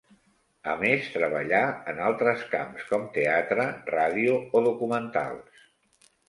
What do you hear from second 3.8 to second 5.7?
ràdio o documentals.